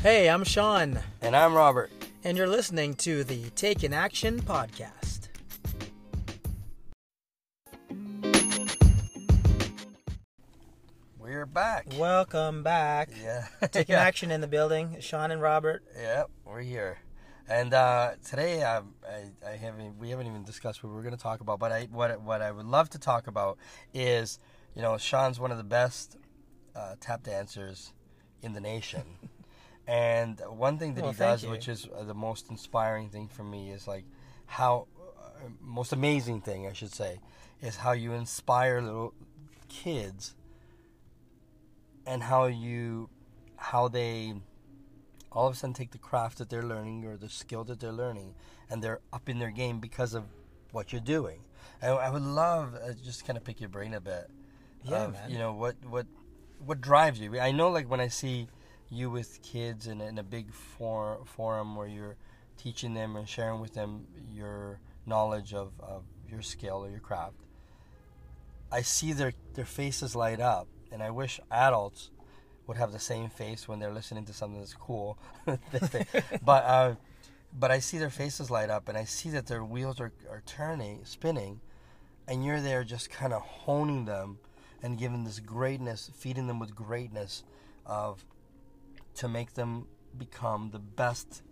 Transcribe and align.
Hey, 0.00 0.30
I'm 0.30 0.44
Sean, 0.44 1.00
And 1.20 1.34
I'm 1.34 1.54
Robert. 1.54 1.90
and 2.22 2.38
you're 2.38 2.46
listening 2.46 2.94
to 2.96 3.24
the 3.24 3.50
Take 3.50 3.78
Taken 3.78 3.92
Action 3.92 4.40
podcast. 4.40 5.28
We're 11.18 11.46
back. 11.46 11.86
Welcome 11.96 12.62
back. 12.62 13.10
Yeah. 13.20 13.46
Taking 13.72 13.94
yeah. 13.94 14.02
action 14.02 14.30
in 14.30 14.40
the 14.40 14.46
building. 14.46 14.98
Sean 15.00 15.32
and 15.32 15.42
Robert. 15.42 15.82
Yep, 15.96 16.30
we're 16.44 16.60
here. 16.60 16.98
And 17.48 17.74
uh, 17.74 18.12
today, 18.24 18.62
um, 18.62 18.94
I, 19.04 19.30
I 19.46 19.56
haven't. 19.56 19.98
We 19.98 20.10
haven't 20.10 20.28
even 20.28 20.44
discussed 20.44 20.84
what 20.84 20.92
we're 20.92 21.02
going 21.02 21.16
to 21.16 21.20
talk 21.20 21.40
about. 21.40 21.58
But 21.58 21.72
I, 21.72 21.88
what 21.90 22.20
what 22.22 22.40
I 22.40 22.52
would 22.52 22.66
love 22.66 22.88
to 22.90 22.98
talk 22.98 23.26
about 23.26 23.58
is, 23.92 24.38
you 24.76 24.82
know, 24.82 24.96
Sean's 24.96 25.40
one 25.40 25.50
of 25.50 25.58
the 25.58 25.64
best 25.64 26.16
uh, 26.76 26.94
tap 27.00 27.24
dancers 27.24 27.94
in 28.42 28.52
the 28.52 28.60
nation. 28.60 29.02
and 29.88 30.40
one 30.50 30.78
thing 30.78 30.94
that 30.94 31.02
Well, 31.02 31.12
he 31.12 31.18
does, 31.18 31.42
you. 31.44 31.50
which 31.50 31.66
is 31.66 31.88
uh, 31.96 32.04
the 32.04 32.14
most 32.14 32.50
inspiring 32.50 33.08
thing 33.08 33.26
for 33.28 33.42
me, 33.42 33.70
is 33.70 33.88
like 33.88 34.04
how 34.46 34.86
uh, 35.00 35.48
most 35.60 35.92
amazing 35.92 36.42
thing 36.42 36.66
I 36.66 36.72
should 36.74 36.92
say 36.92 37.20
is 37.62 37.76
how 37.76 37.92
you 37.92 38.12
inspire 38.12 38.80
little 38.82 39.14
kids 39.68 40.34
and 42.06 42.22
how 42.22 42.46
you 42.46 43.08
how 43.56 43.88
they 43.88 44.34
all 45.32 45.46
of 45.46 45.54
a 45.54 45.56
sudden 45.56 45.74
take 45.74 45.90
the 45.90 45.98
craft 45.98 46.38
that 46.38 46.48
they're 46.48 46.62
learning 46.62 47.04
or 47.04 47.16
the 47.16 47.28
skill 47.28 47.64
that 47.64 47.80
they're 47.80 47.92
learning 47.92 48.34
and 48.70 48.82
they're 48.82 49.00
up 49.12 49.28
in 49.28 49.38
their 49.38 49.50
game 49.50 49.78
because 49.80 50.14
of 50.14 50.24
what 50.72 50.92
you're 50.92 51.00
doing 51.00 51.40
and 51.82 51.92
i 51.98 52.08
would 52.10 52.22
love 52.22 52.74
uh, 52.74 52.92
just 53.04 53.26
kind 53.26 53.36
of 53.36 53.44
pick 53.44 53.60
your 53.60 53.68
brain 53.68 53.92
a 53.94 54.00
bit 54.00 54.30
Yeah, 54.84 55.04
of, 55.04 55.12
man. 55.12 55.30
you 55.30 55.38
know 55.38 55.52
what 55.52 55.76
what 55.88 56.06
what 56.64 56.80
drives 56.80 57.18
you 57.20 57.38
i 57.40 57.50
know 57.52 57.68
like 57.70 57.90
when 57.90 58.00
i 58.00 58.08
see 58.08 58.46
you 58.90 59.10
with 59.10 59.42
kids 59.42 59.86
in, 59.86 60.00
in 60.00 60.18
a 60.18 60.22
big 60.22 60.52
for, 60.52 61.20
forum 61.24 61.76
where 61.76 61.88
you're 61.88 62.16
teaching 62.56 62.94
them 62.94 63.16
and 63.16 63.28
sharing 63.28 63.60
with 63.60 63.74
them 63.74 64.06
your 64.32 64.80
knowledge 65.06 65.54
of, 65.54 65.72
of 65.80 66.02
your 66.28 66.42
skill 66.42 66.84
or 66.84 66.90
your 66.90 67.00
craft 67.00 67.44
I 68.70 68.82
see 68.82 69.12
their 69.12 69.32
their 69.54 69.64
faces 69.64 70.14
light 70.14 70.40
up, 70.40 70.68
and 70.92 71.02
I 71.02 71.10
wish 71.10 71.40
adults 71.50 72.10
would 72.66 72.76
have 72.76 72.92
the 72.92 72.98
same 72.98 73.30
face 73.30 73.66
when 73.66 73.78
they're 73.78 73.92
listening 73.92 74.26
to 74.26 74.32
something 74.32 74.60
that's 74.60 74.74
cool. 74.74 75.18
but 75.46 76.64
uh, 76.64 76.94
but 77.58 77.70
I 77.70 77.78
see 77.78 77.98
their 77.98 78.10
faces 78.10 78.50
light 78.50 78.68
up, 78.68 78.88
and 78.88 78.98
I 78.98 79.04
see 79.04 79.30
that 79.30 79.46
their 79.46 79.64
wheels 79.64 80.00
are, 80.00 80.12
are 80.28 80.42
turning, 80.44 81.04
spinning, 81.04 81.60
and 82.26 82.44
you're 82.44 82.60
there 82.60 82.84
just 82.84 83.10
kind 83.10 83.32
of 83.32 83.40
honing 83.40 84.04
them 84.04 84.38
and 84.82 84.98
giving 84.98 85.24
this 85.24 85.40
greatness, 85.40 86.10
feeding 86.14 86.46
them 86.46 86.58
with 86.58 86.74
greatness 86.74 87.42
of 87.86 88.24
to 89.18 89.28
make 89.28 89.54
them 89.54 89.86
become 90.16 90.70
the 90.70 90.78
best 90.78 91.42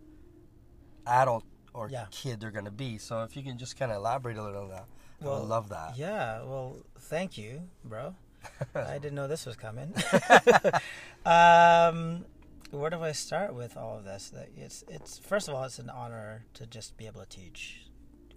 adult 1.06 1.44
or 1.74 1.88
Yeah. 1.90 2.06
kid 2.10 2.40
they're 2.40 2.50
going 2.50 2.64
to 2.64 2.70
be. 2.70 2.98
So 2.98 3.22
if 3.22 3.36
you 3.36 3.42
can 3.42 3.58
just 3.58 3.76
kind 3.78 3.90
of 3.92 3.98
elaborate 3.98 4.36
a 4.36 4.42
little 4.42 4.62
on 4.64 4.68
that, 4.70 4.86
I 5.22 5.24
would 5.26 5.48
love 5.48 5.68
that. 5.70 5.96
Yeah, 5.96 6.42
well, 6.42 6.76
thank 7.00 7.38
you, 7.38 7.62
bro. 7.84 8.14
I 8.74 8.94
didn't 8.98 9.14
know 9.14 9.26
this 9.28 9.46
was 9.46 9.56
coming. 9.56 9.92
um, 11.26 12.24
where 12.70 12.90
do 12.90 13.02
I 13.02 13.12
start 13.12 13.54
with 13.54 13.76
all 13.76 13.96
of 13.98 14.04
this? 14.04 14.30
That 14.30 14.48
It's 14.56 14.84
it's 14.88 15.18
first 15.18 15.48
of 15.48 15.54
all, 15.54 15.64
it's 15.64 15.78
an 15.78 15.90
honor 15.90 16.44
to 16.54 16.66
just 16.66 16.96
be 16.96 17.06
able 17.06 17.20
to 17.20 17.28
teach 17.28 17.86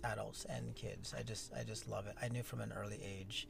adults 0.03 0.45
and 0.45 0.75
kids. 0.75 1.13
I 1.17 1.23
just 1.23 1.51
I 1.53 1.63
just 1.63 1.87
love 1.87 2.07
it. 2.07 2.15
I 2.21 2.29
knew 2.29 2.43
from 2.43 2.61
an 2.61 2.71
early 2.75 2.99
age, 3.03 3.47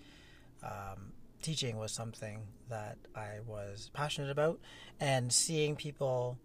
um, 0.64 1.14
teaching 1.42 1.78
was 1.78 1.92
something 1.92 2.48
that 2.70 2.98
I 3.16 3.40
was 3.46 3.90
passionate 3.94 4.30
about, 4.32 4.60
and 5.00 5.32
seeing 5.32 5.76
people 5.76 6.38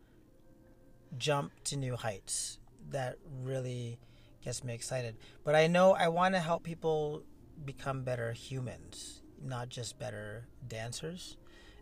jump 1.17 1.53
to 1.65 1.77
new 1.77 1.97
heights 1.97 2.59
that 2.91 3.19
really 3.43 3.99
gets 4.45 4.65
me 4.65 4.75
excited. 4.75 5.17
But 5.45 5.55
I 5.55 5.67
know 5.67 5.93
I 5.93 6.09
want 6.09 6.35
to 6.35 6.41
help 6.41 6.63
people 6.65 7.23
become 7.65 8.03
better 8.03 8.33
humans, 8.33 9.23
not 9.43 9.69
just 9.69 9.99
better 9.99 10.49
dancers. 10.67 11.37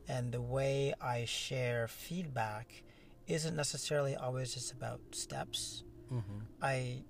And 0.09 0.33
the 0.33 0.41
way 0.43 0.95
I 1.01 1.25
share 1.25 1.89
feedback 1.89 2.83
isn't 3.27 3.55
necessarily 3.57 4.17
always 4.17 4.55
just 4.55 4.73
about 4.73 5.01
steps. 5.13 5.85
hmm 6.09 6.21
I 6.61 7.05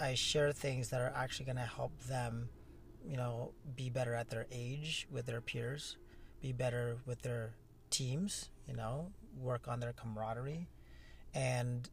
I 0.00 0.14
share 0.14 0.52
things 0.52 0.88
that 0.88 1.00
are 1.00 1.12
actually 1.14 1.44
going 1.46 1.56
to 1.58 1.62
help 1.62 1.96
them, 2.04 2.48
you 3.06 3.16
know, 3.16 3.52
be 3.76 3.90
better 3.90 4.14
at 4.14 4.30
their 4.30 4.46
age 4.50 5.06
with 5.10 5.26
their 5.26 5.40
peers, 5.40 5.96
be 6.40 6.52
better 6.52 6.96
with 7.06 7.22
their 7.22 7.54
teams, 7.90 8.50
you 8.66 8.74
know, 8.74 9.10
work 9.38 9.68
on 9.68 9.80
their 9.80 9.92
camaraderie, 9.92 10.68
and 11.34 11.88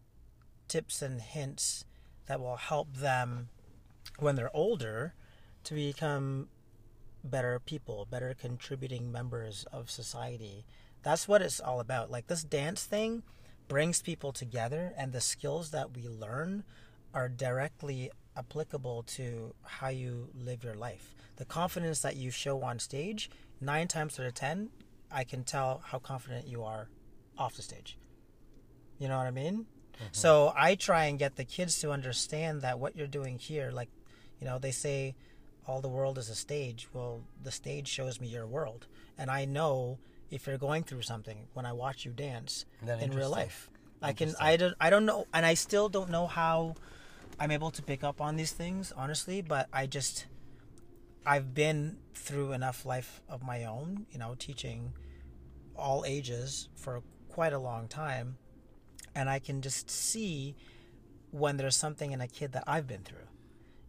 tips 0.68 1.02
and 1.02 1.22
hints 1.22 1.86
that 2.28 2.40
will 2.40 2.58
help 2.58 2.96
them 2.96 3.50
when 4.20 4.36
they're 4.36 4.56
older 4.56 5.14
to 5.64 5.74
become 5.74 6.48
better 7.24 7.60
people, 7.60 8.08
better 8.10 8.34
contributing 8.40 9.12
members 9.12 9.66
of 9.72 9.90
society. 9.90 10.66
That's 11.04 11.28
what 11.28 11.42
it's 11.42 11.60
all 11.60 11.80
about. 11.80 12.12
Like 12.12 12.28
this 12.28 12.44
dance 12.44 12.84
thing 12.84 13.24
brings 13.68 14.02
people 14.02 14.32
together, 14.32 14.94
and 14.98 15.12
the 15.12 15.22
skills 15.22 15.72
that 15.72 15.96
we 15.96 16.08
learn 16.08 16.64
are 17.14 17.30
directly 17.30 18.12
applicable 18.40 19.04
to 19.04 19.54
how 19.64 19.90
you 19.90 20.30
live 20.34 20.64
your 20.64 20.76
life. 20.76 21.14
The 21.36 21.46
confidence 21.46 22.02
that 22.02 22.16
you 22.16 22.32
show 22.32 22.62
on 22.64 22.80
stage, 22.80 23.30
nine 23.62 23.88
times 23.88 24.20
out 24.20 24.26
of 24.26 24.34
ten, 24.34 24.70
I 25.12 25.24
can 25.24 25.44
tell 25.44 25.82
how 25.86 26.00
confident 26.00 26.48
you 26.48 26.64
are 26.64 26.88
off 27.38 27.56
the 27.56 27.62
stage. 27.62 27.98
You 28.98 29.08
know 29.08 29.18
what 29.18 29.28
I 29.28 29.32
mean? 29.32 29.66
So 30.12 30.54
I 30.56 30.76
try 30.76 31.06
and 31.06 31.20
get 31.20 31.36
the 31.36 31.44
kids 31.44 31.80
to 31.82 31.92
understand 31.92 32.62
that 32.62 32.80
what 32.80 32.96
you're 32.96 33.08
doing 33.08 33.38
here, 33.38 33.70
like, 33.72 33.90
you 34.40 34.48
know, 34.48 34.58
they 34.58 34.72
say 34.72 35.16
all 35.68 35.82
the 35.82 35.90
world 35.90 36.18
is 36.18 36.30
a 36.30 36.36
stage. 36.36 36.88
Well, 36.94 37.22
the 37.44 37.52
stage 37.52 37.88
shows 37.88 38.22
me 38.22 38.28
your 38.28 38.48
world. 38.48 38.88
And 39.18 39.30
I 39.30 39.44
know 39.44 40.00
if 40.32 40.48
you're 40.48 40.58
going 40.58 40.84
through 40.84 41.02
something 41.02 41.48
when 41.54 41.66
I 41.66 41.74
watch 41.74 42.06
you 42.06 42.12
dance 42.12 42.66
in 42.82 43.12
real 43.12 43.30
life. 43.30 43.70
I 44.02 44.14
can 44.14 44.34
I 44.40 44.56
don't 44.56 44.76
I 44.80 44.90
don't 44.90 45.06
know 45.06 45.26
and 45.34 45.46
I 45.46 45.56
still 45.56 45.90
don't 45.90 46.10
know 46.10 46.28
how 46.28 46.76
I'm 47.40 47.52
able 47.52 47.72
to 47.72 47.82
pick 47.82 48.04
up 48.04 48.20
on 48.22 48.36
these 48.36 48.52
things, 48.52 48.92
honestly, 48.96 49.42
but 49.42 49.68
I 49.72 49.86
just 49.88 50.28
I've 51.26 51.54
been 51.54 51.98
through 52.14 52.54
enough 52.54 52.86
life 52.86 53.22
of 53.30 53.44
my 53.44 53.66
own, 53.66 54.06
you 54.12 54.20
know, 54.20 54.36
teaching 54.38 54.94
all 55.76 56.04
ages 56.06 56.70
for 56.76 57.02
quite 57.30 57.54
a 57.54 57.60
long 57.60 57.88
time 57.88 58.38
and 59.16 59.30
I 59.30 59.40
can 59.40 59.62
just 59.62 59.90
see 59.90 60.56
when 61.32 61.58
there's 61.58 61.76
something 61.76 62.12
in 62.12 62.22
a 62.22 62.28
kid 62.28 62.54
that 62.54 62.64
I've 62.68 62.88
been 62.88 63.04
through. 63.04 63.28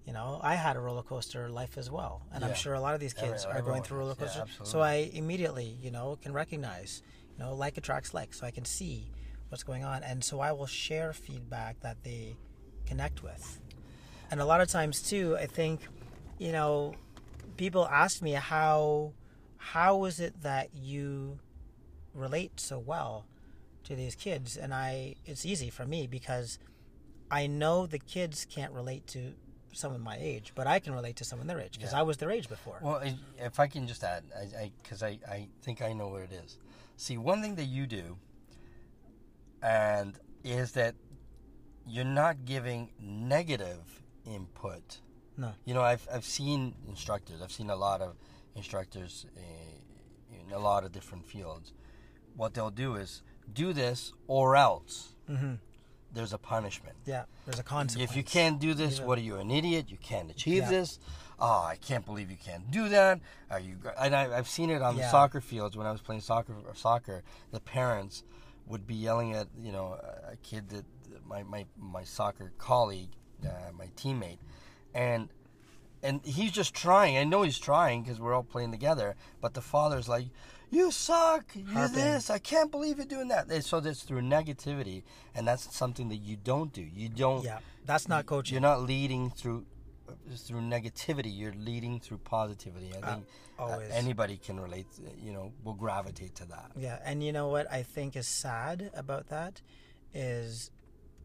You 0.06 0.12
know, 0.12 0.40
I 0.42 0.54
had 0.56 0.76
a 0.76 0.80
roller 0.80 1.02
coaster 1.02 1.48
life 1.48 1.78
as 1.78 1.90
well, 1.90 2.22
and 2.32 2.44
I'm 2.44 2.54
sure 2.54 2.74
a 2.74 2.80
lot 2.80 2.94
of 2.94 3.00
these 3.00 3.14
Every- 3.16 3.28
kids 3.30 3.44
are 3.44 3.62
going 3.62 3.82
through 3.82 3.98
roller 3.98 4.16
has. 4.18 4.34
Yeah, 4.34 4.42
coasters. 4.42 4.68
so. 4.68 4.80
I 4.80 5.10
immediately, 5.12 5.76
you 5.80 5.90
know, 5.90 6.16
can 6.20 6.32
recognize, 6.32 7.02
you 7.36 7.44
know, 7.44 7.54
like 7.54 7.76
attracts 7.76 8.12
like, 8.12 8.34
so 8.34 8.46
I 8.46 8.50
can 8.50 8.64
see 8.64 9.12
what's 9.50 9.62
going 9.62 9.84
on, 9.84 10.02
and 10.02 10.24
so 10.24 10.40
I 10.40 10.52
will 10.52 10.66
share 10.66 11.12
feedback 11.12 11.80
that 11.80 12.02
they 12.02 12.36
connect 12.90 13.22
with. 13.22 13.60
And 14.30 14.40
a 14.40 14.44
lot 14.44 14.60
of 14.60 14.68
times 14.68 15.00
too, 15.00 15.36
I 15.38 15.46
think, 15.46 15.80
you 16.38 16.52
know, 16.52 16.94
people 17.56 17.86
ask 17.86 18.20
me 18.20 18.32
how 18.32 19.12
how 19.58 20.04
is 20.04 20.18
it 20.20 20.34
that 20.42 20.70
you 20.74 21.38
relate 22.14 22.58
so 22.58 22.78
well 22.78 23.26
to 23.84 23.94
these 23.94 24.14
kids 24.14 24.56
and 24.56 24.74
I 24.74 25.14
it's 25.24 25.44
easy 25.46 25.70
for 25.70 25.84
me 25.86 26.06
because 26.06 26.58
I 27.30 27.46
know 27.46 27.86
the 27.86 27.98
kids 27.98 28.46
can't 28.56 28.72
relate 28.72 29.06
to 29.08 29.20
someone 29.72 30.00
my 30.00 30.18
age, 30.18 30.52
but 30.56 30.66
I 30.66 30.80
can 30.80 30.92
relate 30.94 31.14
to 31.16 31.24
someone 31.24 31.46
their 31.46 31.60
age 31.60 31.74
because 31.78 31.92
Yeah. 31.92 32.00
I 32.00 32.02
was 32.02 32.16
their 32.16 32.32
age 32.32 32.48
before. 32.48 32.78
Well, 32.82 33.00
if 33.38 33.60
I 33.60 33.68
can 33.68 33.86
just 33.86 34.02
add, 34.02 34.24
I 34.36 34.72
because 34.82 35.02
I, 35.04 35.12
I, 35.28 35.48
think 35.62 35.80
I 35.80 35.92
know 35.92 36.08
what 36.08 36.22
it 36.22 36.32
is. 36.44 36.58
See, 36.96 37.16
one 37.18 37.40
thing 37.40 37.54
that 37.54 37.66
you 37.76 37.86
do, 37.86 38.18
and 39.62 40.18
is 40.42 40.72
that 40.72 40.94
you're 41.90 42.04
not 42.22 42.44
giving 42.44 42.90
negative 43.00 44.02
input. 44.26 45.00
No. 45.36 45.52
You 45.64 45.74
know, 45.74 45.82
I've 45.82 46.06
I've 46.12 46.24
seen 46.24 46.74
instructors. 46.88 47.40
I've 47.42 47.52
seen 47.52 47.70
a 47.70 47.76
lot 47.76 48.00
of 48.00 48.16
instructors 48.54 49.26
uh, 49.36 49.40
in 50.46 50.52
a 50.52 50.58
lot 50.58 50.84
of 50.84 50.92
different 50.92 51.24
fields. 51.26 51.72
What 52.36 52.54
they'll 52.54 52.70
do 52.70 52.96
is 52.96 53.22
do 53.52 53.72
this 53.72 54.12
or 54.26 54.56
else 54.56 55.14
hmm 55.26 55.54
there's 56.12 56.32
a 56.32 56.38
punishment. 56.38 56.96
Yeah, 57.06 57.24
there's 57.46 57.60
a 57.60 57.62
consequence. 57.62 58.10
If 58.10 58.16
you 58.16 58.24
can't 58.24 58.58
do 58.60 58.74
this, 58.74 58.98
Yeah. 58.98 59.04
what 59.06 59.16
are 59.18 59.22
you, 59.22 59.36
an 59.36 59.48
idiot? 59.48 59.86
You 59.90 59.96
can't 59.96 60.28
achieve 60.28 60.64
Yeah. 60.64 60.68
this. 60.70 60.98
Oh, 61.38 61.62
I 61.62 61.76
can't 61.76 62.04
believe 62.04 62.32
you 62.32 62.36
can't 62.36 62.68
do 62.68 62.88
that. 62.88 63.20
Are 63.48 63.60
you? 63.60 63.76
And 63.96 64.12
I, 64.16 64.36
I've 64.36 64.48
seen 64.48 64.70
it 64.70 64.82
on 64.82 64.96
the 64.96 65.08
soccer 65.08 65.40
fields 65.40 65.76
when 65.76 65.86
I 65.86 65.92
was 65.92 66.00
playing 66.00 66.22
soccer. 66.22 66.56
Soccer, 66.74 67.22
the 67.52 67.60
parents 67.60 68.24
would 68.66 68.88
be 68.88 68.96
yelling 68.96 69.34
at 69.34 69.46
you 69.56 69.70
know 69.70 69.98
a 70.32 70.36
kid 70.42 70.68
that 70.70 70.84
my 71.26 71.42
my 71.42 71.66
my 71.78 72.04
soccer 72.04 72.52
colleague, 72.58 73.10
uh, 73.44 73.72
my 73.76 73.86
teammate, 73.96 74.38
and 74.94 75.28
and 76.02 76.20
he's 76.24 76.52
just 76.52 76.74
trying. 76.74 77.16
I 77.16 77.24
know 77.24 77.42
he's 77.42 77.58
trying 77.58 78.02
because 78.02 78.20
we're 78.20 78.34
all 78.34 78.42
playing 78.42 78.70
together. 78.70 79.16
But 79.40 79.54
the 79.54 79.60
father's 79.60 80.08
like, 80.08 80.26
"You 80.70 80.90
suck. 80.90 81.44
You 81.54 81.64
Harping. 81.66 81.94
this. 81.94 82.30
I 82.30 82.38
can't 82.38 82.70
believe 82.70 82.96
you're 82.96 83.06
doing 83.06 83.28
that." 83.28 83.50
And 83.50 83.64
so 83.64 83.80
that's 83.80 84.02
through 84.02 84.22
negativity, 84.22 85.02
and 85.34 85.46
that's 85.46 85.74
something 85.74 86.08
that 86.08 86.16
you 86.16 86.36
don't 86.36 86.72
do. 86.72 86.82
You 86.82 87.08
don't. 87.08 87.44
Yeah, 87.44 87.58
that's 87.84 88.08
not 88.08 88.26
coaching. 88.26 88.54
You're 88.54 88.62
not 88.62 88.82
leading 88.82 89.30
through 89.30 89.66
through 90.36 90.60
negativity. 90.60 91.36
You're 91.36 91.54
leading 91.54 92.00
through 92.00 92.18
positivity. 92.18 92.92
I 92.96 93.12
think 93.12 93.26
uh, 93.58 93.78
anybody 93.92 94.36
can 94.36 94.58
relate. 94.58 94.86
You 95.22 95.32
know, 95.32 95.52
will 95.64 95.74
gravitate 95.74 96.34
to 96.36 96.46
that. 96.46 96.72
Yeah, 96.76 96.98
and 97.04 97.22
you 97.22 97.32
know 97.32 97.48
what 97.48 97.70
I 97.70 97.82
think 97.82 98.16
is 98.16 98.26
sad 98.26 98.90
about 98.94 99.28
that 99.28 99.60
is 100.12 100.70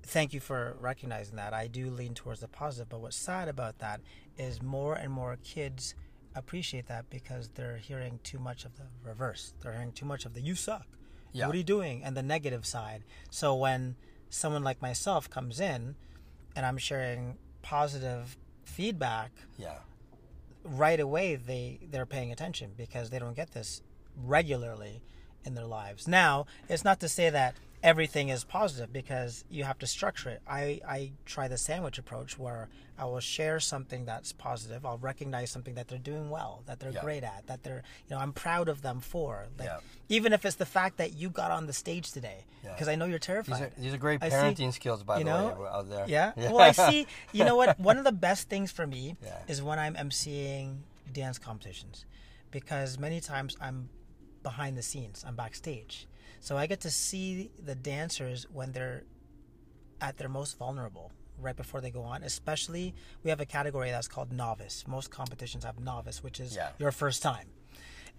thank 0.06 0.34
you 0.34 0.40
for 0.40 0.76
recognizing 0.80 1.36
that. 1.36 1.54
I 1.54 1.68
do 1.68 1.90
lean 1.90 2.14
towards 2.14 2.40
the 2.42 2.48
positive, 2.48 2.90
but 2.90 3.00
what's 3.02 3.16
sad 3.18 3.48
about 3.48 3.80
that 3.80 4.02
is 4.38 4.62
more 4.62 4.94
and 4.96 5.12
more 5.12 5.38
kids 5.44 5.96
appreciate 6.36 6.88
that 6.88 7.10
because 7.10 7.50
they're 7.56 7.78
hearing 7.78 8.20
too 8.24 8.40
much 8.40 8.66
of 8.66 8.76
the 8.76 8.84
reverse. 9.04 9.54
They're 9.62 9.72
hearing 9.74 9.92
too 9.94 10.06
much 10.06 10.26
of 10.26 10.34
the 10.34 10.42
you 10.42 10.56
suck. 10.56 10.86
Yeah. 11.32 11.48
What 11.48 11.56
are 11.56 11.58
you 11.58 11.64
doing? 11.64 12.04
And 12.04 12.16
the 12.16 12.24
negative 12.24 12.66
side. 12.66 13.04
So 13.30 13.56
when 13.56 13.96
someone 14.30 14.64
like 14.64 14.82
myself 14.82 15.30
comes 15.30 15.60
in 15.60 15.96
and 16.56 16.66
I'm 16.66 16.78
sharing 16.78 17.38
positive 17.62 18.38
feedback, 18.64 19.32
Yeah. 19.58 19.80
right 20.64 21.00
away 21.00 21.36
they 21.36 21.80
they're 21.92 22.06
paying 22.06 22.32
attention 22.32 22.72
because 22.76 23.10
they 23.12 23.20
don't 23.20 23.36
get 23.36 23.52
this 23.52 23.82
regularly 24.18 25.02
in 25.46 25.54
their 25.56 25.66
lives. 25.66 26.08
Now, 26.08 26.46
it's 26.68 26.84
not 26.84 27.00
to 27.02 27.08
say 27.10 27.30
that 27.30 27.56
everything 27.86 28.30
is 28.30 28.44
positive 28.44 28.92
because 28.92 29.46
you 29.50 29.64
have 29.64 29.78
to 29.80 29.88
structure 29.88 30.30
it. 30.30 30.42
I 30.48 30.82
I 30.88 31.12
try 31.26 31.48
the 31.48 31.58
sandwich 31.58 31.98
approach 32.00 32.38
where 32.40 32.68
I 32.98 33.06
will 33.06 33.20
share 33.20 33.60
something 33.60 34.06
that's 34.06 34.32
positive. 34.34 34.86
I'll 34.86 34.98
recognize 34.98 35.52
something 35.52 35.76
that 35.76 35.88
they're 35.88 36.00
doing 36.14 36.30
well, 36.32 36.64
that 36.66 36.80
they're 36.80 36.92
Yeah. 36.92 37.02
great 37.02 37.24
at, 37.24 37.46
that 37.48 37.62
they're 37.64 37.84
you 38.08 38.16
know 38.16 38.20
I'm 38.22 38.34
proud 38.34 38.68
of 38.70 38.82
them 38.82 39.00
for. 39.02 39.46
Like 39.60 39.68
Yeah. 39.68 39.80
even 40.10 40.34
if 40.34 40.46
it's 40.46 40.56
the 40.56 40.66
fact 40.66 40.98
that 40.98 41.14
you 41.14 41.30
got 41.30 41.52
on 41.52 41.68
the 41.68 41.74
stage 41.74 42.12
today 42.12 42.46
Yeah. 42.64 42.72
because 42.74 42.88
I 42.88 42.96
know 42.96 43.06
you're 43.06 43.20
These 43.20 43.26
terrified. 43.28 43.62
are, 43.62 43.72
these 43.78 43.94
are 43.94 43.98
great 44.08 44.24
I 44.24 44.30
see- 44.30 44.36
parenting 44.36 44.74
skills, 44.74 45.04
by 45.04 45.20
you 45.20 45.26
the 45.26 45.32
way, 45.32 45.68
out 45.78 45.88
there. 45.90 46.06
Yeah. 46.16 46.34
Well, 46.36 46.60
I 46.60 46.72
see. 46.72 47.06
You 47.34 47.44
know 47.46 47.56
what? 47.56 47.80
One 47.80 47.98
of 47.98 48.04
the 48.04 48.12
best 48.30 48.50
things 48.50 48.72
for 48.72 48.88
me 48.88 49.16
Yeah. 49.24 49.38
is 49.48 49.62
when 49.62 49.78
I'm 49.78 49.96
emceeing 49.96 50.80
dance 51.14 51.38
competitions, 51.38 52.06
because 52.50 52.98
many 52.98 53.22
times 53.22 53.56
I'm 53.62 53.90
behind 54.42 54.78
the 54.78 54.82
scenes. 54.84 55.24
I'm 55.28 55.36
backstage, 55.36 56.08
so 56.40 56.58
I 56.58 56.68
get 56.68 56.82
to 56.82 56.92
see 56.92 57.52
the 57.64 57.76
dancers 57.76 58.46
when 58.52 58.72
they're 58.72 59.04
at 60.02 60.18
their 60.18 60.30
most 60.30 60.58
vulnerable, 60.58 61.12
right 61.40 61.56
before 61.56 61.82
they 61.82 61.90
go 61.92 62.04
on. 62.04 62.24
Especially, 62.24 62.94
we 63.24 63.30
have 63.30 63.40
a 63.40 63.46
category 63.46 63.90
that's 63.92 64.08
called 64.08 64.32
novice. 64.32 64.86
Most 64.88 65.10
competitions 65.10 65.64
have 65.64 65.80
novice, 65.80 66.22
which 66.24 66.40
is 66.40 66.56
Yeah. 66.56 66.72
your 66.80 66.92
first 66.92 67.22
time. 67.24 67.48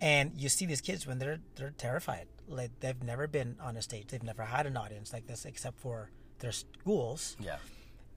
And 0.01 0.33
you 0.37 0.49
see 0.49 0.67
these 0.67 0.81
kids 0.81 1.07
when 1.07 1.19
they're 1.19 1.41
they're 1.55 1.71
terrified. 1.71 2.29
Like 2.49 2.71
they've 2.81 3.03
never 3.03 3.27
been 3.27 3.57
on 3.61 3.77
a 3.77 3.83
stage. 3.83 4.09
They've 4.09 4.23
never 4.23 4.45
had 4.45 4.67
an 4.67 4.77
audience 4.77 5.13
like 5.13 5.27
this 5.27 5.45
except 5.45 5.79
for 5.79 6.11
their 6.39 6.53
schools 6.53 7.35
Yeah. 7.41 7.57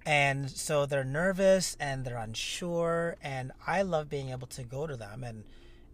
and 0.05 0.49
so 0.51 0.85
they're 0.85 1.05
nervous 1.05 1.77
and 1.79 2.03
they're 2.03 2.17
unsure 2.17 3.15
and 3.21 3.53
i 3.65 3.81
love 3.81 4.09
being 4.09 4.29
able 4.29 4.47
to 4.47 4.63
go 4.63 4.85
to 4.85 4.97
them 4.97 5.23
and 5.23 5.45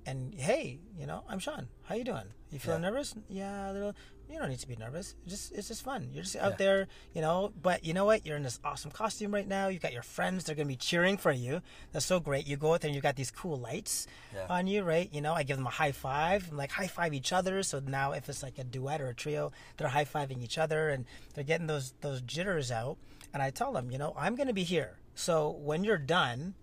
and 0.05 0.33
hey 0.35 0.79
you 0.99 1.05
know 1.05 1.23
i'm 1.29 1.39
sean. 1.39 1.67
How 1.83 1.95
you 1.95 2.03
doing? 2.03 2.25
You 2.51 2.59
feeling 2.59 2.83
Yeah. 2.83 2.89
nervous? 2.89 3.15
Yeah 3.29 3.71
a 3.71 3.73
little. 3.73 3.93
You 4.27 4.39
don't 4.39 4.49
need 4.49 4.57
to 4.59 4.67
be 4.67 4.75
nervous. 4.75 5.13
It's 5.23 5.31
just 5.33 5.51
it's 5.53 5.67
just 5.67 5.83
fun. 5.83 6.09
You're 6.11 6.23
just 6.23 6.35
out 6.35 6.51
Yeah. 6.53 6.57
there 6.57 6.87
you 7.13 7.21
know 7.21 7.53
but 7.61 7.83
you 7.85 7.93
know 7.93 8.05
what? 8.05 8.25
You're 8.25 8.37
in 8.37 8.43
this 8.43 8.59
awesome 8.63 8.91
costume 8.91 9.33
right 9.33 9.47
now. 9.47 9.67
You 9.67 9.77
got 9.79 9.93
your 9.93 10.01
friends. 10.03 10.43
They're 10.45 10.55
gonna 10.55 10.67
be 10.67 10.75
cheering 10.75 11.17
for 11.17 11.31
you. 11.31 11.61
That's 11.91 12.05
so 12.05 12.19
great. 12.19 12.47
You 12.47 12.57
go 12.57 12.73
out 12.73 12.81
there 12.81 12.89
and 12.89 12.95
you 12.95 13.01
got 13.01 13.15
these 13.15 13.29
cool 13.31 13.57
lights 13.57 14.07
Yeah. 14.33 14.47
on 14.49 14.67
you 14.67 14.83
right? 14.83 15.09
You 15.13 15.21
know 15.21 15.33
i 15.33 15.43
give 15.43 15.57
them 15.57 15.67
a 15.67 15.71
high 15.71 15.91
five. 15.91 16.49
I'm 16.49 16.57
like 16.57 16.71
high 16.71 16.87
five 16.87 17.13
each 17.13 17.31
other. 17.33 17.61
So 17.63 17.79
now 17.79 18.13
if 18.13 18.27
it's 18.29 18.41
like 18.43 18.57
a 18.57 18.63
duet 18.63 19.01
or 19.01 19.09
a 19.09 19.13
trio 19.15 19.51
they're 19.77 19.89
high 19.89 20.05
fiving 20.05 20.41
each 20.41 20.57
other 20.57 20.89
and 20.89 21.05
they're 21.33 21.43
getting 21.43 21.67
those 21.67 21.93
those 22.01 22.21
jitters 22.21 22.71
out. 22.71 22.97
And 23.33 23.43
i 23.43 23.49
tell 23.51 23.73
them 23.73 23.91
you 23.91 23.97
know 23.97 24.13
i'm 24.17 24.35
gonna 24.35 24.53
be 24.53 24.63
here. 24.63 24.97
So 25.13 25.49
when 25.49 25.83
you're 25.83 25.97
done 25.97 26.55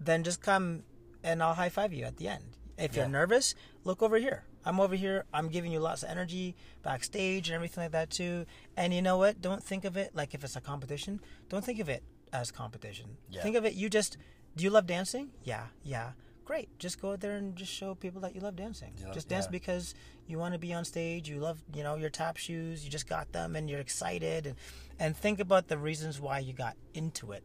then 0.00 0.22
just 0.24 0.42
come 0.42 0.82
and 1.24 1.42
I'll 1.42 1.54
high 1.54 1.70
five 1.70 1.92
you 1.92 2.04
at 2.04 2.18
the 2.18 2.28
end. 2.28 2.44
If 2.78 2.96
you're 2.96 3.08
nervous, 3.08 3.54
look 3.84 4.02
over 4.02 4.18
here. 4.18 4.44
I'm 4.64 4.80
over 4.80 4.94
here. 4.96 5.24
I'm 5.32 5.48
giving 5.48 5.72
you 5.72 5.80
lots 5.80 6.02
of 6.02 6.10
energy 6.10 6.56
backstage 6.82 7.48
and 7.48 7.54
everything 7.54 7.84
like 7.84 7.92
that 7.92 8.10
too. 8.10 8.46
And 8.76 8.92
you 8.92 9.02
know 9.02 9.18
what? 9.18 9.40
Don't 9.40 9.62
think 9.62 9.84
of 9.84 9.96
it 9.96 10.14
like 10.14 10.34
if 10.34 10.42
it's 10.42 10.56
a 10.56 10.60
competition. 10.60 11.20
Don't 11.48 11.64
think 11.64 11.80
of 11.80 11.88
it 11.88 12.02
as 12.32 12.50
competition. 12.50 13.16
Yeah. 13.30 13.42
Think 13.42 13.56
of 13.56 13.64
it. 13.64 13.74
You 13.74 13.88
just 13.88 14.16
do 14.56 14.64
you 14.64 14.70
love 14.70 14.86
dancing? 14.86 15.30
Yeah, 15.42 15.66
yeah. 15.82 16.12
Great. 16.44 16.78
Just 16.78 17.00
go 17.00 17.12
out 17.12 17.20
there 17.20 17.36
and 17.36 17.56
just 17.56 17.72
show 17.72 17.94
people 17.94 18.20
that 18.20 18.34
you 18.34 18.40
love 18.40 18.56
dancing. 18.56 18.92
You 18.98 19.06
love- 19.06 19.14
just 19.14 19.28
dance 19.28 19.46
yeah. 19.46 19.52
because 19.52 19.94
you 20.26 20.38
want 20.38 20.52
to 20.52 20.58
be 20.58 20.72
on 20.74 20.84
stage. 20.84 21.28
You 21.28 21.38
love, 21.38 21.62
you 21.74 21.82
know, 21.82 21.94
your 21.94 22.10
tap 22.10 22.36
shoes. 22.36 22.84
You 22.84 22.90
just 22.90 23.08
got 23.08 23.32
them 23.32 23.56
and 23.56 23.68
you're 23.70 23.80
excited. 23.80 24.46
And 24.46 24.56
and 24.98 25.16
think 25.16 25.40
about 25.40 25.68
the 25.68 25.78
reasons 25.78 26.20
why 26.20 26.38
you 26.38 26.52
got 26.52 26.76
into 26.92 27.32
it 27.32 27.44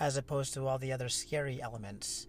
as 0.00 0.16
opposed 0.16 0.54
to 0.54 0.66
all 0.66 0.78
the 0.78 0.92
other 0.92 1.08
scary 1.08 1.60
elements 1.62 2.26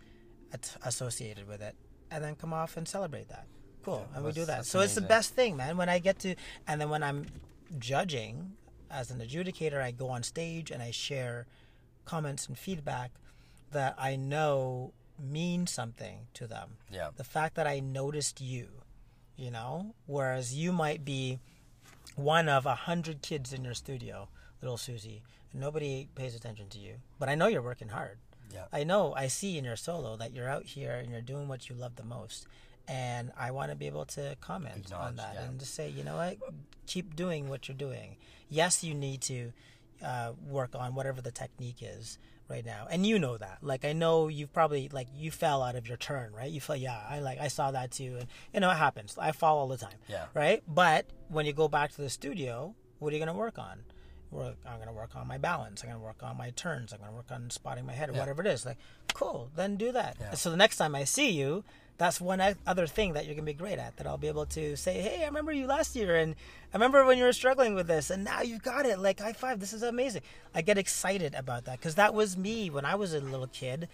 associated 0.84 1.48
with 1.48 1.62
it, 1.62 1.76
and 2.12 2.24
then 2.24 2.36
come 2.36 2.54
off 2.54 2.78
and 2.78 2.88
celebrate 2.88 3.30
that. 3.30 3.46
Cool, 3.84 4.08
Yeah, 4.12 4.18
and 4.18 4.26
we 4.26 4.32
do 4.32 4.46
that. 4.46 4.66
So 4.66 4.80
it's 4.80 4.96
the 4.96 5.02
best 5.02 5.34
thing, 5.34 5.58
man. 5.58 5.76
When 5.78 5.90
I 5.90 6.00
get 6.00 6.20
to, 6.20 6.36
and 6.68 6.80
then 6.80 6.90
when 6.90 7.04
I'm 7.04 7.26
judging 7.80 8.54
as 8.90 9.12
an 9.12 9.20
adjudicator, 9.20 9.82
I 9.82 9.92
go 9.92 10.10
on 10.10 10.24
stage 10.24 10.72
and 10.72 10.82
I 10.82 10.92
share 10.92 11.48
comments 12.06 12.48
and 12.48 12.58
feedback 12.58 13.12
that 13.72 13.96
I 13.98 14.16
know 14.16 14.94
mean 15.20 15.68
something 15.68 16.28
to 16.36 16.48
them. 16.48 16.78
Yeah. 16.92 17.10
The 17.16 17.24
fact 17.24 17.56
that 17.56 17.68
I 17.68 17.80
noticed 17.80 18.40
you, 18.40 18.68
you 19.36 19.52
know, 19.52 19.96
whereas 20.06 20.54
you 20.56 20.72
might 20.72 21.04
be 21.04 21.40
one 22.16 22.48
of 22.48 22.66
a 22.66 22.76
hundred 22.76 23.22
kids 23.22 23.52
in 23.52 23.64
your 23.64 23.74
studio, 23.74 24.30
little 24.62 24.78
Susie, 24.78 25.24
and 25.52 25.62
nobody 25.62 26.08
pays 26.16 26.36
attention 26.36 26.70
to 26.70 26.80
you. 26.80 26.96
But 27.20 27.30
I 27.30 27.36
know 27.36 27.48
you're 27.48 27.62
working 27.62 27.90
hard. 27.90 28.18
Yeah. 28.54 28.66
I 28.72 28.84
know, 28.84 29.14
I 29.16 29.28
see 29.28 29.58
in 29.58 29.66
your 29.66 29.76
solo 29.76 30.16
that 30.18 30.34
you're 30.34 30.50
out 30.50 30.66
here 30.66 30.94
and 30.94 31.12
you're 31.12 31.22
doing 31.22 31.48
what 31.48 31.70
you 31.70 31.76
love 31.76 31.96
the 31.96 32.04
most. 32.06 32.48
And 32.88 33.32
I 33.38 33.52
want 33.52 33.72
to 33.72 33.76
be 33.76 33.88
able 33.88 34.06
to 34.06 34.36
comment 34.42 34.92
on 34.94 35.16
that 35.16 35.36
yeah. 35.36 35.46
and 35.46 35.60
just 35.60 35.74
say, 35.74 35.90
you 35.90 36.04
know 36.04 36.18
what, 36.18 36.38
keep 36.86 37.16
doing 37.16 37.48
what 37.50 37.68
you're 37.68 37.78
doing. 37.78 38.18
Yes, 38.50 38.84
you 38.84 38.94
need 38.94 39.22
to 39.22 39.54
uh, 40.04 40.34
work 40.48 40.76
on 40.76 40.94
whatever 40.94 41.22
the 41.22 41.32
technique 41.32 41.78
is 41.82 42.18
right 42.50 42.66
now, 42.66 42.86
and 42.92 43.06
you 43.08 43.18
know 43.20 43.38
that. 43.38 43.60
Like 43.62 43.86
I 43.86 43.94
know 43.94 44.28
you've 44.28 44.52
probably 44.52 44.90
like 44.90 45.08
you 45.16 45.32
fell 45.32 45.64
out 45.64 45.76
of 45.76 45.88
your 45.88 45.96
turn, 45.98 46.34
right? 46.34 46.52
You 46.52 46.60
fell, 46.60 46.76
yeah. 46.76 47.00
I 47.10 47.20
like 47.20 47.40
I 47.40 47.48
saw 47.48 47.72
that 47.72 47.92
too, 47.92 48.18
and 48.20 48.28
you 48.54 48.60
know 48.60 48.70
it 48.70 48.76
happens. 48.78 49.18
I 49.18 49.32
fall 49.32 49.60
all 49.60 49.68
the 49.70 49.78
time, 49.78 49.96
Yeah. 50.10 50.26
right? 50.34 50.62
But 50.68 51.06
when 51.30 51.46
you 51.46 51.54
go 51.54 51.70
back 51.70 51.94
to 51.94 52.02
the 52.02 52.10
studio, 52.10 52.76
what 53.00 53.14
are 53.14 53.16
you 53.16 53.20
going 53.20 53.34
to 53.34 53.40
work 53.40 53.58
on? 53.58 53.84
Work, 54.34 54.56
I'm 54.66 54.76
going 54.78 54.88
to 54.88 54.94
work 54.94 55.16
on 55.16 55.28
my 55.28 55.38
balance. 55.38 55.84
I'm 55.84 55.90
going 55.90 56.00
to 56.00 56.06
work 56.06 56.24
on 56.24 56.38
my 56.38 56.50
turns. 56.52 56.92
I'm 56.92 57.00
going 57.00 57.12
to 57.12 57.16
work 57.16 57.32
on 57.32 57.50
spotting 57.50 57.86
my 57.86 57.94
head 57.94 58.10
or 58.10 58.14
Yeah. 58.14 58.20
whatever 58.20 58.42
it 58.42 58.48
is. 58.48 58.66
Like, 58.66 58.78
cool, 59.14 59.50
then 59.56 59.76
do 59.78 59.92
that. 59.92 60.18
Yeah. 60.20 60.34
So 60.34 60.50
the 60.50 60.58
next 60.58 60.78
time 60.78 60.96
I 60.96 61.04
see 61.04 61.30
you, 61.30 61.64
that's 62.00 62.20
one 62.20 62.42
other 62.66 62.88
thing 62.88 63.14
that 63.14 63.26
you're 63.26 63.36
going 63.36 63.46
to 63.46 63.52
be 63.52 63.58
great 63.58 63.78
at. 63.78 63.98
That 63.98 64.08
I'll 64.08 64.18
be 64.18 64.28
able 64.28 64.48
to 64.48 64.76
say, 64.76 65.00
hey, 65.02 65.22
I 65.22 65.26
remember 65.28 65.52
you 65.52 65.68
last 65.68 65.96
year, 65.96 66.16
and 66.16 66.34
I 66.74 66.78
remember 66.78 67.06
when 67.06 67.20
you 67.20 67.24
were 67.24 67.34
struggling 67.34 67.76
with 67.76 67.86
this, 67.88 68.10
and 68.10 68.24
now 68.24 68.42
you've 68.42 68.64
got 68.64 68.86
it. 68.88 68.98
Like, 68.98 69.20
high 69.20 69.34
five. 69.34 69.60
This 69.60 69.74
is 69.74 69.84
amazing. 69.84 70.24
I 70.56 70.64
get 70.64 70.78
excited 70.80 71.36
about 71.36 71.66
that 71.66 71.78
because 71.80 71.96
that 71.96 72.14
was 72.16 72.36
me 72.36 72.70
when 72.72 72.84
I 72.84 72.96
was 72.96 73.14
a 73.14 73.20
little 73.22 73.48
kid 73.48 73.88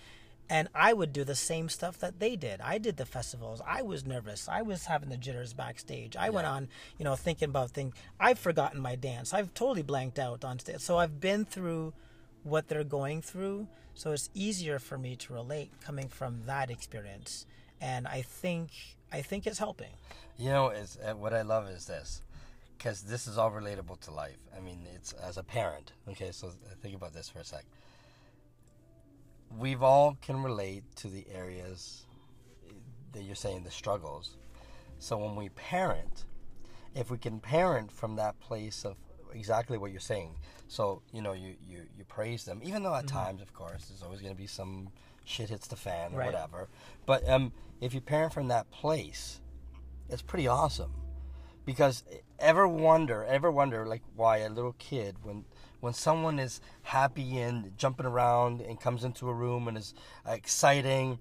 and 0.50 0.68
I 0.74 0.94
would 0.94 1.14
do 1.14 1.24
the 1.24 1.36
same 1.36 1.70
stuff 1.70 2.00
that 2.00 2.20
they 2.20 2.36
did. 2.36 2.60
I 2.62 2.80
did 2.80 2.98
the 2.98 3.06
festivals. 3.06 3.62
I 3.66 3.84
was 3.84 4.06
nervous. 4.06 4.50
I 4.50 4.64
was 4.64 4.86
having 4.86 5.10
the 5.10 5.18
jitters 5.18 5.54
backstage. 5.54 6.16
I 6.16 6.30
went 6.32 6.48
on, 6.48 6.70
you 6.98 7.06
know, 7.06 7.16
thinking 7.16 7.50
about 7.50 7.72
things. 7.72 7.94
I've 8.20 8.40
forgotten 8.40 8.82
my 8.82 8.96
dance. 8.96 9.34
I've 9.34 9.54
totally 9.54 9.84
blanked 9.84 10.18
out 10.18 10.44
on 10.44 10.58
stage. 10.58 10.80
So 10.80 10.98
I've 10.98 11.20
been 11.20 11.46
through 11.46 11.94
what 12.44 12.68
they're 12.68 12.84
going 12.84 13.22
through. 13.22 13.68
So 13.94 14.12
it's 14.12 14.30
easier 14.34 14.80
for 14.80 14.98
me 14.98 15.16
to 15.18 15.34
relate 15.34 15.70
coming 15.82 16.08
from 16.08 16.44
that 16.46 16.72
experience. 16.72 17.46
And 17.80 18.08
I 18.08 18.22
think 18.24 18.72
I 19.12 19.22
think 19.22 19.46
it's 19.48 19.60
helping. 19.60 19.92
You 20.38 20.50
know, 20.50 20.68
it's, 20.68 20.98
uh, 20.98 21.16
what 21.16 21.34
I 21.34 21.42
love 21.42 21.68
is 21.68 21.86
this, 21.86 22.22
because 22.78 23.02
this 23.02 23.28
is 23.28 23.38
all 23.38 23.52
relatable 23.52 24.00
to 24.02 24.12
life. 24.12 24.38
I 24.56 24.60
mean, 24.60 24.86
it's 24.96 25.14
as 25.14 25.38
a 25.38 25.44
parent. 25.44 25.94
Okay, 26.08 26.32
so 26.32 26.52
think 26.82 26.96
about 26.96 27.14
this 27.14 27.28
for 27.28 27.40
a 27.40 27.44
sec. 27.44 27.66
We've 29.58 29.82
all 29.84 30.18
can 30.22 30.42
relate 30.44 30.84
to 30.98 31.08
the 31.08 31.26
areas 31.34 32.06
that 33.14 33.24
you're 33.24 33.36
saying 33.36 33.64
the 33.64 33.72
struggles. 33.72 34.38
So 35.00 35.18
when 35.18 35.36
we 35.36 35.50
parent, 35.50 36.26
if 36.96 37.10
we 37.10 37.18
can 37.18 37.40
parent 37.40 37.92
from 37.92 38.16
that 38.18 38.40
place 38.40 38.86
of 38.86 38.96
exactly 39.34 39.78
what 39.78 39.92
you're 39.92 40.00
saying, 40.00 40.36
so 40.68 41.02
you 41.12 41.22
know 41.22 41.34
you 41.34 41.56
you, 41.68 41.84
you 41.98 42.04
praise 42.06 42.44
them, 42.46 42.62
even 42.64 42.84
though 42.84 42.94
at 42.96 43.08
times, 43.08 43.42
of 43.42 43.54
course, 43.54 43.86
there's 43.86 44.04
always 44.04 44.22
going 44.22 44.34
to 44.34 44.38
be 44.40 44.48
some 44.48 44.90
shit 45.26 45.50
hits 45.50 45.68
the 45.68 45.76
fan 45.76 46.14
or 46.14 46.20
Right. 46.20 46.26
whatever. 46.28 46.68
But 47.06 47.28
um, 47.28 47.52
if 47.82 47.94
you 47.94 48.02
parent 48.02 48.34
from 48.34 48.48
that 48.50 48.70
place, 48.72 49.42
it's 50.10 50.22
pretty 50.22 50.48
awesome 50.48 50.92
because 51.70 52.04
ever 52.40 52.68
wonder 52.68 53.24
ever 53.26 53.52
wonder 53.52 53.86
like 53.86 54.02
why 54.16 54.38
a 54.38 54.50
little 54.50 54.74
kid 54.80 55.16
when 55.22 55.46
when 55.82 55.94
someone 55.94 56.40
is 56.40 56.62
happy 56.82 57.38
and 57.38 57.78
jumping 57.78 58.08
around 58.08 58.60
and 58.60 58.82
comes 58.82 59.04
into 59.04 59.30
a 59.30 59.34
room 59.34 59.68
and 59.68 59.78
is 59.78 59.94
exciting, 60.28 61.20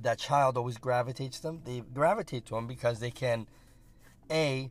that 0.00 0.18
child 0.18 0.56
always 0.56 0.78
gravitates 0.78 1.40
them. 1.40 1.60
They 1.66 1.82
gravitate 1.92 2.46
to 2.46 2.54
them 2.54 2.66
because 2.66 3.00
they 3.00 3.10
can, 3.10 3.46
a, 4.30 4.70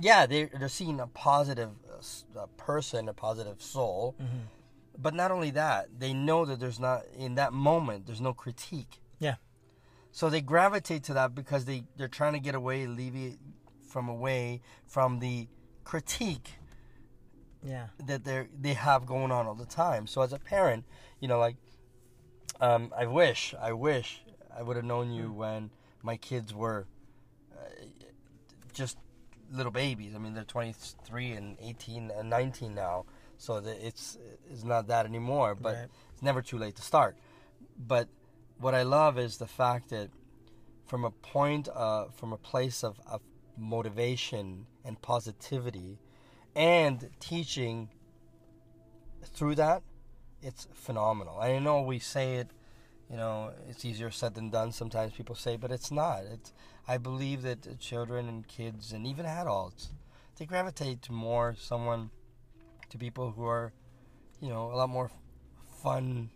yeah, 0.00 0.26
they 0.26 0.46
they're 0.46 0.68
seeing 0.68 0.98
a 0.98 1.06
positive 1.06 1.70
uh, 2.36 2.46
person, 2.56 3.08
a 3.08 3.14
positive 3.14 3.62
soul. 3.62 4.16
Mm-hmm. 4.20 4.38
But 4.98 5.14
not 5.14 5.30
only 5.30 5.50
that, 5.52 5.86
they 5.96 6.12
know 6.12 6.44
that 6.44 6.58
there's 6.58 6.80
not 6.80 7.04
in 7.16 7.36
that 7.36 7.52
moment 7.52 8.06
there's 8.06 8.20
no 8.20 8.34
critique. 8.34 9.00
Yeah. 9.20 9.36
So 10.10 10.28
they 10.28 10.40
gravitate 10.40 11.04
to 11.04 11.14
that 11.14 11.36
because 11.36 11.66
they 11.66 11.84
they're 11.96 12.08
trying 12.08 12.32
to 12.32 12.40
get 12.40 12.56
away, 12.56 12.82
alleviate 12.82 13.38
from 13.90 14.08
away 14.08 14.60
from 14.86 15.18
the 15.18 15.48
critique 15.84 16.50
Yeah. 17.62 17.88
that 18.06 18.24
they 18.24 18.46
they 18.58 18.74
have 18.74 19.04
going 19.06 19.30
on 19.32 19.46
all 19.46 19.54
the 19.54 19.66
time. 19.84 20.06
So 20.06 20.22
as 20.22 20.32
a 20.32 20.38
parent, 20.38 20.84
you 21.20 21.28
know, 21.28 21.38
like 21.38 21.56
um, 22.60 22.92
I 22.96 23.06
wish, 23.06 23.54
I 23.60 23.72
wish 23.72 24.22
I 24.56 24.62
would 24.62 24.76
have 24.76 24.84
known 24.84 25.10
you 25.10 25.32
when 25.32 25.70
my 26.02 26.16
kids 26.16 26.54
were 26.54 26.86
uh, 27.52 27.84
just 28.72 28.98
little 29.50 29.72
babies. 29.72 30.14
I 30.14 30.18
mean, 30.18 30.34
they're 30.34 30.44
23 30.44 31.32
and 31.32 31.56
18 31.60 32.10
and 32.10 32.30
19 32.30 32.74
now, 32.74 33.04
so 33.38 33.56
it's 33.56 34.18
it's 34.50 34.64
not 34.64 34.86
that 34.88 35.06
anymore. 35.06 35.54
But 35.54 35.74
Right. 35.74 35.88
it's 36.12 36.22
never 36.22 36.42
too 36.42 36.58
late 36.58 36.76
to 36.76 36.82
start. 36.82 37.16
But 37.78 38.08
what 38.58 38.74
I 38.74 38.82
love 38.82 39.18
is 39.18 39.38
the 39.38 39.46
fact 39.46 39.88
that 39.90 40.10
from 40.86 41.04
a 41.04 41.10
point, 41.10 41.68
uh, 41.74 42.06
from 42.14 42.32
a 42.32 42.36
place 42.36 42.84
of, 42.84 43.00
of 43.06 43.20
motivation 43.56 44.66
and 44.84 45.00
positivity, 45.02 45.98
and 46.54 47.10
teaching 47.20 47.88
through 49.24 49.54
that, 49.56 49.82
it's 50.42 50.66
phenomenal. 50.74 51.38
I 51.38 51.58
know 51.58 51.82
we 51.82 51.98
say 51.98 52.36
it, 52.36 52.48
you 53.10 53.16
know, 53.16 53.52
it's 53.68 53.84
easier 53.84 54.10
said 54.10 54.34
than 54.34 54.50
done. 54.50 54.72
Sometimes 54.72 55.12
people 55.12 55.34
say, 55.34 55.56
but 55.56 55.70
it's 55.70 55.90
not. 55.90 56.22
It's 56.24 56.52
I 56.88 56.98
believe 56.98 57.42
that 57.42 57.78
children 57.78 58.28
and 58.28 58.46
kids 58.46 58.92
and 58.92 59.06
even 59.06 59.26
adults, 59.26 59.90
they 60.38 60.46
gravitate 60.46 61.02
to 61.02 61.12
more 61.12 61.54
someone, 61.58 62.10
to 62.88 62.98
people 62.98 63.32
who 63.32 63.44
are, 63.44 63.72
you 64.40 64.48
know, 64.48 64.72
a 64.72 64.76
lot 64.76 64.88
more 64.88 65.10
fun 65.82 66.30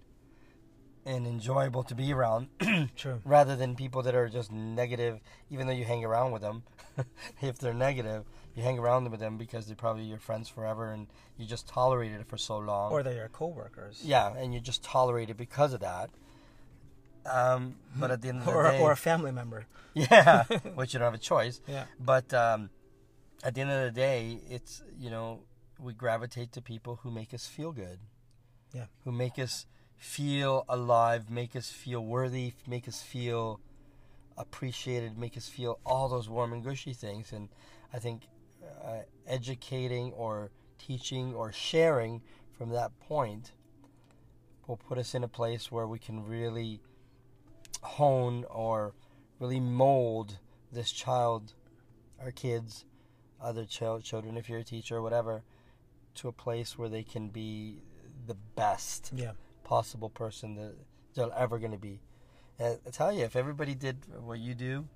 and 1.07 1.27
enjoyable 1.27 1.83
to 1.85 1.95
be 1.95 2.13
around 2.13 2.49
True. 2.97 3.21
rather 3.25 3.57
than 3.57 3.75
people 3.77 4.03
that 4.03 4.15
are 4.15 4.29
just 4.29 4.51
negative 4.51 5.21
even 5.51 5.67
though 5.67 5.73
you 5.73 5.85
hang 5.85 6.05
around 6.05 6.33
with 6.33 6.41
them 6.43 6.63
if 7.43 7.59
they're 7.59 7.75
negative 7.75 8.25
you 8.55 8.63
hang 8.63 8.79
around 8.79 9.11
with 9.11 9.21
them 9.21 9.37
because 9.37 9.67
they're 9.67 9.77
probably 9.77 10.05
your 10.05 10.19
friends 10.19 10.49
forever 10.49 10.93
and 10.93 11.07
you 11.37 11.45
just 11.47 11.69
tolerated 11.69 12.21
it 12.21 12.27
for 12.29 12.39
so 12.39 12.57
long 12.59 12.91
Or 12.93 13.03
they're 13.03 13.15
your 13.15 13.29
coworkers. 13.29 14.01
yeah 14.05 14.33
and 14.37 14.55
you 14.55 14.61
just 14.61 14.83
tolerate 14.83 15.29
it 15.29 15.37
because 15.37 15.73
of 15.75 15.81
that 15.81 16.11
um, 17.27 17.77
but 17.97 18.11
at 18.11 18.21
the 18.23 18.29
end 18.29 18.39
of 18.41 18.45
the 18.45 18.51
Or, 18.55 18.71
day 18.71 18.81
or 18.81 18.93
a 18.93 18.97
family 18.97 19.33
member. 19.33 19.67
yeah 19.95 20.45
which 20.75 20.93
you 20.93 20.99
don't 20.99 21.07
have 21.07 21.15
a 21.15 21.19
choice 21.19 21.61
Yeah. 21.69 21.85
but 22.01 22.33
um, 22.35 22.71
at 23.43 23.55
the 23.55 23.61
end 23.61 23.71
of 23.71 23.83
the 23.85 23.91
day 23.91 24.41
it's 24.49 24.83
you 24.99 25.11
know 25.11 25.41
we 25.79 25.93
gravitate 25.93 26.53
to 26.53 26.63
people 26.63 27.01
who 27.03 27.11
make 27.11 27.33
us 27.35 27.47
feel 27.47 27.73
good 27.73 27.99
Yeah. 28.73 28.87
who 29.05 29.13
make 29.13 29.39
us 29.39 29.67
feel 29.97 30.65
alive 30.69 31.31
make 31.31 31.57
us 31.57 31.71
feel 31.71 32.05
worthy 32.05 32.53
make 32.67 32.87
us 32.87 33.03
feel 33.03 33.61
appreciated 34.37 35.17
make 35.17 35.37
us 35.37 35.49
feel 35.49 35.79
all 35.87 36.09
those 36.09 36.29
warm 36.29 36.53
and 36.53 36.65
gushy 36.65 36.93
things 36.93 37.33
and 37.33 37.49
i 37.93 37.99
think 37.99 38.23
uh, 38.85 38.99
educating 39.27 40.13
or 40.13 40.51
teaching 40.79 41.33
or 41.35 41.53
sharing 41.53 42.21
from 42.57 42.71
that 42.71 42.91
point 43.01 43.53
will 44.67 44.77
put 44.77 44.99
us 44.99 45.15
in 45.15 45.23
a 45.23 45.29
place 45.29 45.71
where 45.71 45.87
we 45.87 45.99
can 45.99 46.27
really 46.27 46.81
hone 47.83 48.45
or 48.51 48.95
really 49.39 49.61
mold 49.61 50.39
this 50.73 50.91
child, 50.91 51.53
our 52.21 52.31
kids, 52.31 52.85
other 53.41 53.65
chil- 53.65 54.01
children, 54.01 54.37
if 54.37 54.49
you're 54.49 54.61
a 54.61 54.65
teacher 54.65 54.97
or 54.97 55.03
whatever, 55.03 55.43
to 56.15 56.29
a 56.29 56.33
place 56.33 56.79
where 56.79 56.89
they 56.89 57.03
can 57.03 57.29
be 57.29 57.79
the 58.27 58.37
best 58.57 59.11
Yeah. 59.15 59.33
Possible 59.65 60.09
person 60.11 60.55
that 60.57 60.75
they're 61.15 61.33
ever 61.37 61.59
going 61.59 61.73
to 61.73 61.79
be. 61.79 62.01
And 62.59 62.79
I 62.87 62.91
tell 62.91 63.13
you, 63.13 63.25
if 63.25 63.35
everybody 63.35 63.75
did 63.75 63.97
what 64.23 64.39
you 64.39 64.55
do, 64.55 64.87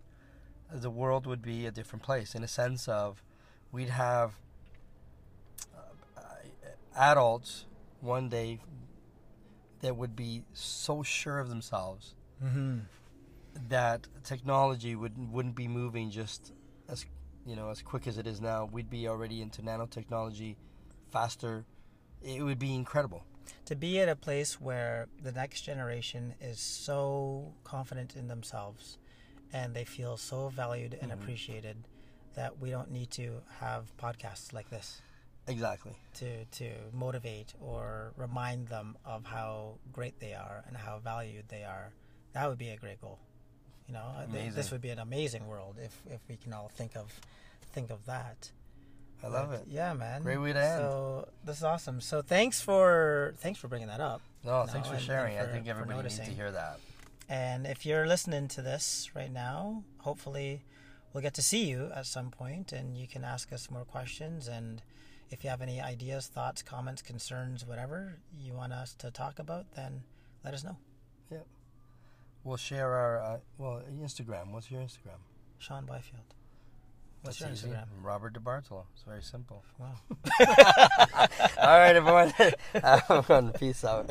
the 0.73 0.91
world 0.91 1.27
would 1.27 1.43
be 1.43 1.67
a 1.67 1.71
different 1.73 2.03
place 2.05 2.35
in 2.35 2.45
a 2.45 2.49
sense 2.49 2.87
of 2.87 3.23
we'd 3.73 3.89
have 3.89 4.35
uh, 6.17 6.21
adults 6.97 7.67
one 8.01 8.29
day 8.29 8.61
that 9.81 9.97
would 9.97 10.15
be 10.15 10.43
so 10.53 11.03
sure 11.03 11.39
of 11.39 11.49
themselves 11.49 12.15
Mm-hmm. 12.45 12.79
that 13.69 14.07
technology 14.23 14.95
would 14.95 15.33
wouldn't 15.33 15.57
be 15.57 15.67
moving 15.67 16.09
just 16.09 16.53
as 16.89 17.05
you 17.45 17.57
know 17.57 17.71
as 17.71 17.83
quick 17.83 18.07
as 18.07 18.17
it 18.17 18.29
is 18.29 18.41
now. 18.41 18.69
We'd 18.71 18.89
be 18.89 19.09
already 19.09 19.43
into 19.43 19.61
nanotechnology 19.63 20.55
faster. 21.11 21.65
It 22.23 22.45
would 22.45 22.61
be 22.61 22.73
incredible. 22.77 23.25
To 23.67 23.77
be 23.77 23.99
at 24.01 24.09
a 24.09 24.17
place 24.17 24.61
where 24.61 25.09
the 25.23 25.33
next 25.33 25.63
generation 25.63 26.35
is 26.41 26.59
so 26.61 27.55
confident 27.65 28.17
in 28.17 28.29
themselves 28.29 28.99
and 29.53 29.75
they 29.75 29.85
feel 29.85 30.17
so 30.17 30.49
valued 30.49 30.99
and 31.01 31.11
Mhm. 31.11 31.15
appreciated 31.15 31.77
that 32.35 32.59
we 32.59 32.71
don't 32.71 32.91
need 32.91 33.11
to 33.13 33.43
have 33.59 33.97
podcasts 33.97 34.53
like 34.53 34.69
this 34.71 35.01
Exactly. 35.47 35.97
to, 36.15 36.45
to 36.47 36.71
motivate 36.93 37.55
or 37.61 38.13
remind 38.17 38.69
them 38.69 38.97
of 39.05 39.25
how 39.25 39.79
great 39.93 40.21
they 40.21 40.35
are 40.35 40.63
and 40.67 40.77
how 40.77 40.99
valued 40.99 41.49
they 41.49 41.65
are. 41.65 41.93
That 42.33 42.49
would 42.49 42.59
be 42.59 42.69
a 42.71 42.77
great 42.77 43.01
goal. 43.01 43.19
You 43.87 43.95
know, 43.95 44.27
think 44.31 44.55
this 44.55 44.71
would 44.71 44.83
be 44.83 44.91
an 44.91 44.99
amazing 44.99 45.47
world 45.47 45.79
if, 45.83 46.03
if 46.11 46.21
we 46.29 46.37
can 46.37 46.53
all 46.53 46.69
think 46.69 46.95
of 46.97 47.19
think 47.73 47.91
of 47.91 48.05
that. 48.07 48.51
I 49.23 49.27
love 49.29 49.53
it. 49.53 49.65
Yeah, 49.69 49.93
man. 49.95 50.23
Great 50.23 50.37
way 50.39 50.53
to 50.53 50.63
end. 50.63 50.79
So 50.81 51.29
this 51.45 51.57
is 51.59 51.65
awesome. 51.65 52.01
So 52.01 52.23
thanks 52.23 52.61
for 52.61 53.35
thanks 53.39 53.59
for 53.59 53.67
bringing 53.69 53.89
that 53.89 54.01
up. 54.01 54.21
No, 54.45 54.61
No, 54.65 54.67
thanks 54.67 54.89
for 54.89 54.95
and- 54.95 55.03
sharing. 55.03 55.37
and 55.37 55.43
I 55.43 55.47
for- 55.47 55.53
think 55.53 55.65
for 55.67 55.71
everybody 55.73 56.03
needs 56.03 56.17
to 56.19 56.25
hear 56.25 56.51
that. 56.53 56.79
And 57.29 57.67
if 57.67 57.85
you're 57.85 58.07
listening 58.07 58.49
to 58.49 58.63
this 58.63 59.11
right 59.15 59.31
now, 59.31 59.83
hopefully 59.99 60.63
we'll 61.13 61.23
get 61.23 61.35
to 61.35 61.43
see 61.43 61.69
you 61.69 61.91
at 61.95 62.07
some 62.07 62.31
point 62.31 62.73
and 62.73 62.97
you 62.97 63.07
can 63.09 63.25
ask 63.25 63.53
us 63.53 63.71
more 63.71 63.85
questions. 63.85 64.47
And 64.49 64.83
if 65.31 65.43
you 65.45 65.51
have 65.51 65.61
any 65.61 65.81
ideas, 65.81 66.29
thoughts, 66.29 66.63
comments, 66.63 67.03
concerns, 67.03 67.67
whatever 67.67 68.21
you 68.33 68.55
want 68.55 68.73
us 68.73 68.95
to 68.95 69.11
talk 69.11 69.39
about, 69.39 69.73
then 69.75 70.05
let 70.45 70.55
us 70.55 70.63
know. 70.65 70.77
Yep. 71.31 71.47
We'll 72.45 72.57
share 72.57 72.93
our 72.95 73.21
uh, 73.21 73.39
well 73.59 73.83
Instagram. 74.01 74.53
What's 74.53 74.71
your 74.71 74.81
Instagram? 74.81 75.19
Sean 75.59 75.85
Byfield. 75.85 76.35
What's 77.23 77.39
That's 77.39 77.63
your 77.65 77.71
easy. 77.71 77.79
Instagram? 77.79 77.87
Robert 78.03 78.35
DeBartolo. 78.35 78.85
It's 78.95 79.03
very 79.03 79.23
simple. 79.23 79.63
Wow. 79.79 79.93
All 81.59 81.79
right, 81.79 81.97
everyone. 81.97 82.33
I'm 82.83 83.23
going 83.23 83.53
to 83.53 83.59
Peace 83.59 83.85
out. 83.85 84.11